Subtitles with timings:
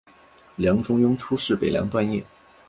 [0.55, 2.25] 梁中庸初仕北凉段业。